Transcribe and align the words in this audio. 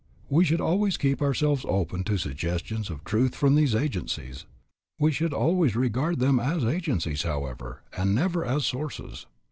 We 0.31 0.45
should 0.45 0.61
always 0.61 0.97
keep 0.97 1.21
ourselves 1.21 1.63
open 1.69 2.03
to 2.05 2.17
suggestions 2.17 2.89
of 2.89 3.03
truth 3.03 3.35
from 3.35 3.53
these 3.53 3.75
agencies. 3.75 4.45
We 4.97 5.11
should 5.11 5.31
always 5.31 5.75
regard 5.75 6.17
them 6.17 6.39
as 6.39 6.65
agencies, 6.65 7.21
however, 7.21 7.83
and 7.95 8.15
never 8.15 8.43
as 8.43 8.65
sources. 8.65 9.27